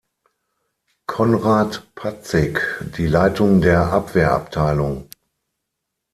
[1.05, 2.57] Conrad Patzig
[2.97, 5.07] die Leitung der Abwehrabteilung.